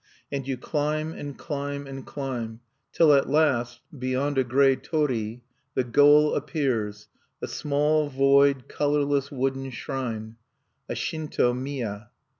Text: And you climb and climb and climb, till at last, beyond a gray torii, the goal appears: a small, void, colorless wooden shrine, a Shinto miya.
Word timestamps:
And 0.31 0.47
you 0.47 0.57
climb 0.57 1.13
and 1.13 1.37
climb 1.37 1.85
and 1.85 2.03
climb, 2.03 2.61
till 2.91 3.13
at 3.13 3.29
last, 3.29 3.81
beyond 3.95 4.39
a 4.39 4.43
gray 4.43 4.75
torii, 4.75 5.43
the 5.75 5.83
goal 5.83 6.33
appears: 6.33 7.07
a 7.39 7.47
small, 7.47 8.09
void, 8.09 8.67
colorless 8.67 9.29
wooden 9.31 9.69
shrine, 9.69 10.37
a 10.89 10.95
Shinto 10.95 11.53
miya. 11.53 12.09